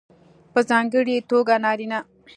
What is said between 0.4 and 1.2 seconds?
په ځانګړې